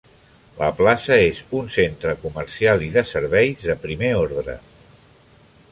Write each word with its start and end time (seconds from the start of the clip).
La 0.61 0.69
plaça 0.77 1.17
és 1.25 1.41
un 1.59 1.69
centre 1.75 2.15
comercial 2.23 2.85
i 2.89 2.91
de 2.97 3.05
serveis 3.11 3.69
de 3.73 3.77
primer 3.87 4.13
ordre. 4.23 4.57